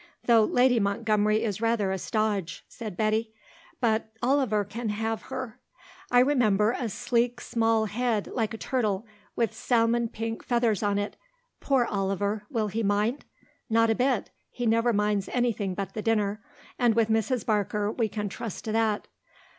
Though 0.25 0.45
Lady 0.45 0.79
Montgomery 0.79 1.43
is 1.43 1.61
rather 1.61 1.91
a 1.91 1.99
stodge," 1.99 2.65
said 2.67 2.97
Betty; 2.97 3.35
"but 3.79 4.09
Oliver 4.23 4.63
can 4.65 4.89
have 4.89 5.21
her." 5.29 5.59
"I 6.09 6.21
remember, 6.21 6.71
a 6.71 6.89
sleek, 6.89 7.39
small 7.39 7.85
head 7.85 8.25
like 8.25 8.51
a 8.55 8.57
turtle 8.57 9.05
with 9.35 9.53
salmon 9.53 10.07
pink 10.07 10.43
feathers 10.43 10.81
on 10.81 10.97
it. 10.97 11.17
Poor 11.59 11.85
Oliver. 11.85 12.47
Will 12.49 12.69
he 12.69 12.81
mind?" 12.81 13.25
"Not 13.69 13.91
a 13.91 13.93
bit. 13.95 14.31
He 14.49 14.65
never 14.65 14.91
minds 14.91 15.29
anything 15.31 15.75
but 15.75 15.93
the 15.93 16.01
dinner; 16.01 16.41
and 16.79 16.95
with 16.95 17.09
Mrs. 17.09 17.45
Barker 17.45 17.91
we 17.91 18.09
can 18.09 18.27
trust 18.27 18.65
to 18.65 18.71
that." 18.71 19.07